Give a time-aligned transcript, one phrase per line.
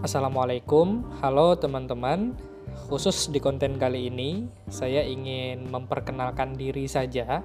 [0.00, 2.32] Assalamualaikum, halo teman-teman.
[2.88, 7.44] Khusus di konten kali ini, saya ingin memperkenalkan diri saja,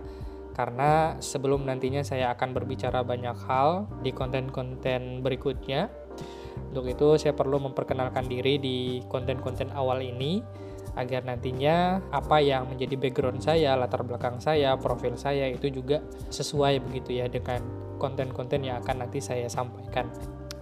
[0.56, 5.92] karena sebelum nantinya saya akan berbicara banyak hal di konten-konten berikutnya.
[6.72, 10.40] Untuk itu, saya perlu memperkenalkan diri di konten-konten awal ini,
[10.96, 16.00] agar nantinya apa yang menjadi background saya, latar belakang saya, profil saya itu juga
[16.32, 17.60] sesuai begitu ya dengan
[18.00, 20.08] konten-konten yang akan nanti saya sampaikan.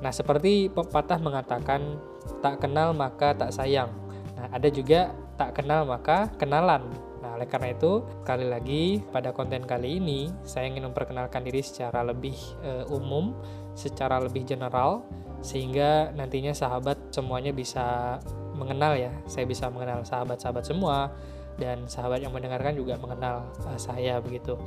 [0.03, 1.95] Nah, seperti pepatah mengatakan,
[2.44, 3.88] tak kenal maka tak sayang.
[4.35, 6.84] Nah, ada juga tak kenal maka kenalan.
[7.23, 12.03] Nah, oleh karena itu, kali lagi pada konten kali ini, saya ingin memperkenalkan diri secara
[12.03, 12.35] lebih
[12.67, 13.31] uh, umum,
[13.80, 15.08] secara lebih general,
[15.39, 18.20] sehingga nantinya sahabat semuanya bisa
[18.59, 19.16] mengenal ya.
[19.23, 21.16] Saya bisa mengenal sahabat-sahabat semua,
[21.55, 24.59] dan sahabat yang mendengarkan juga mengenal uh, saya begitu.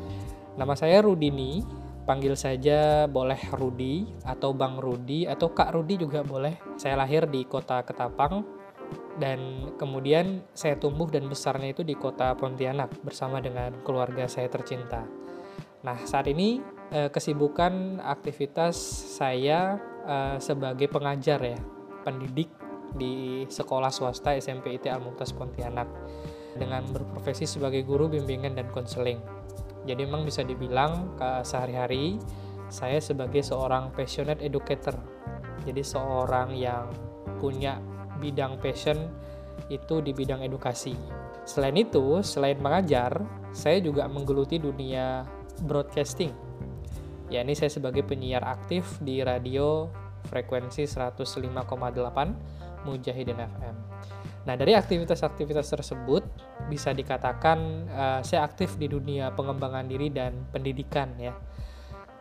[0.56, 1.60] Nama saya Rudini,
[2.06, 6.54] panggil saja boleh Rudi atau Bang Rudi atau Kak Rudi juga boleh.
[6.78, 8.46] Saya lahir di kota Ketapang
[9.18, 15.02] dan kemudian saya tumbuh dan besarnya itu di kota Pontianak bersama dengan keluarga saya tercinta.
[15.82, 16.62] Nah, saat ini
[16.94, 18.78] eh, kesibukan aktivitas
[19.18, 19.76] saya
[20.06, 21.58] eh, sebagai pengajar ya,
[22.06, 22.48] pendidik
[22.94, 25.90] di sekolah swasta SMP IT Al Pontianak
[26.56, 29.35] dengan berprofesi sebagai guru bimbingan dan konseling.
[29.86, 31.14] Jadi memang bisa dibilang
[31.46, 32.18] sehari-hari
[32.66, 34.98] saya sebagai seorang passionate educator.
[35.62, 36.90] Jadi seorang yang
[37.38, 37.78] punya
[38.18, 39.06] bidang passion
[39.70, 40.98] itu di bidang edukasi.
[41.46, 43.22] Selain itu, selain mengajar,
[43.54, 45.22] saya juga menggeluti dunia
[45.62, 46.34] broadcasting.
[47.30, 49.90] Ya, ini saya sebagai penyiar aktif di radio
[50.26, 51.62] frekuensi 105,8
[52.86, 53.76] Mujahidin FM.
[54.46, 56.22] Nah, dari aktivitas-aktivitas tersebut
[56.70, 57.58] bisa dikatakan
[57.90, 61.34] uh, saya aktif di dunia pengembangan diri dan pendidikan ya.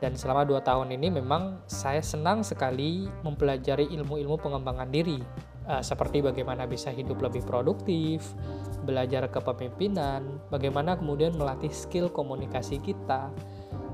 [0.02, 5.22] Dan selama dua tahun ini memang saya senang sekali mempelajari ilmu-ilmu pengembangan diri
[5.70, 8.34] uh, seperti bagaimana bisa hidup lebih produktif,
[8.86, 13.30] belajar kepemimpinan, bagaimana kemudian melatih skill komunikasi kita,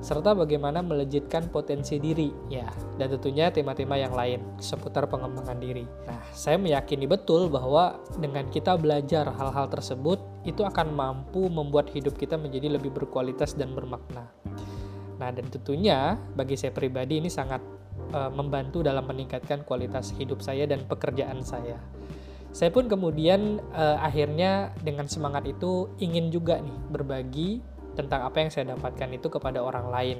[0.01, 2.65] serta bagaimana melejitkan potensi diri ya
[2.97, 5.85] dan tentunya tema-tema yang lain seputar pengembangan diri.
[6.09, 12.17] Nah, saya meyakini betul bahwa dengan kita belajar hal-hal tersebut itu akan mampu membuat hidup
[12.17, 14.25] kita menjadi lebih berkualitas dan bermakna.
[15.21, 17.61] Nah, dan tentunya bagi saya pribadi ini sangat
[18.17, 21.77] uh, membantu dalam meningkatkan kualitas hidup saya dan pekerjaan saya.
[22.51, 27.63] Saya pun kemudian uh, akhirnya dengan semangat itu ingin juga nih berbagi
[27.93, 30.17] tentang apa yang saya dapatkan itu kepada orang lain.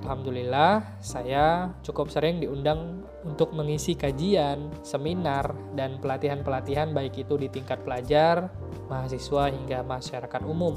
[0.00, 7.84] Alhamdulillah, saya cukup sering diundang untuk mengisi kajian, seminar, dan pelatihan-pelatihan baik itu di tingkat
[7.84, 8.48] pelajar,
[8.88, 10.72] mahasiswa, hingga masyarakat umum.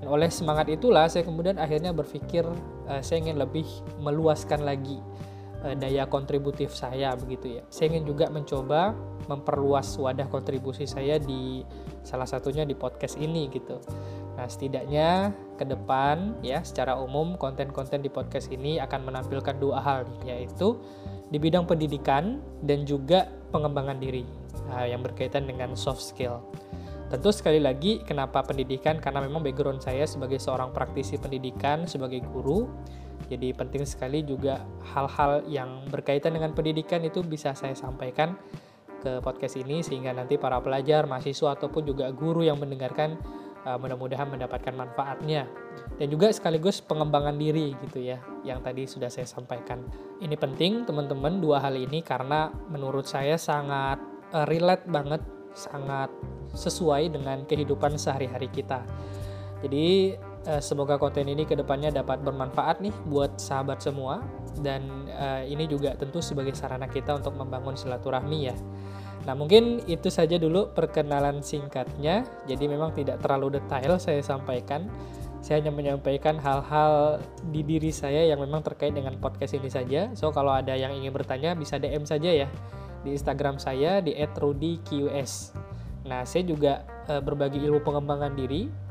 [0.00, 2.46] Dan oleh semangat itulah saya kemudian akhirnya berpikir
[2.88, 3.66] uh, saya ingin lebih
[4.00, 4.96] meluaskan lagi
[5.66, 7.62] uh, daya kontributif saya begitu ya.
[7.68, 8.94] Saya ingin juga mencoba
[9.28, 11.60] memperluas wadah kontribusi saya di
[12.00, 13.76] salah satunya di podcast ini gitu.
[14.38, 20.06] Nah, setidaknya ke depan ya secara umum konten-konten di podcast ini akan menampilkan dua hal
[20.22, 20.78] yaitu
[21.34, 24.22] di bidang pendidikan dan juga pengembangan diri
[24.70, 26.38] nah, yang berkaitan dengan soft skill.
[27.10, 32.70] Tentu sekali lagi kenapa pendidikan karena memang background saya sebagai seorang praktisi pendidikan sebagai guru
[33.26, 34.62] jadi penting sekali juga
[34.94, 38.38] hal-hal yang berkaitan dengan pendidikan itu bisa saya sampaikan
[39.02, 43.18] ke podcast ini sehingga nanti para pelajar, mahasiswa ataupun juga guru yang mendengarkan
[43.68, 45.44] uh, mudah-mudahan mendapatkan manfaatnya.
[46.00, 49.84] Dan juga sekaligus pengembangan diri gitu ya yang tadi sudah saya sampaikan.
[50.24, 54.00] Ini penting teman-teman dua hal ini karena menurut saya sangat
[54.32, 55.20] uh, relate banget
[55.52, 56.08] sangat
[56.56, 58.86] sesuai dengan kehidupan sehari-hari kita.
[59.58, 60.14] Jadi
[60.48, 64.24] uh, semoga konten ini ke depannya dapat bermanfaat nih buat sahabat semua
[64.64, 68.56] dan uh, ini juga tentu sebagai sarana kita untuk membangun silaturahmi ya
[69.28, 72.24] Nah, mungkin itu saja dulu perkenalan singkatnya.
[72.48, 74.88] Jadi memang tidak terlalu detail saya sampaikan.
[75.44, 77.20] Saya hanya menyampaikan hal-hal
[77.52, 80.08] di diri saya yang memang terkait dengan podcast ini saja.
[80.16, 82.48] So, kalau ada yang ingin bertanya bisa DM saja ya
[83.04, 85.52] di Instagram saya di @rudyqs.
[86.08, 88.87] Nah, saya juga e, berbagi ilmu pengembangan diri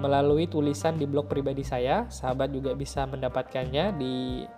[0.00, 2.08] melalui tulisan di blog pribadi saya.
[2.08, 4.48] Sahabat juga bisa mendapatkannya di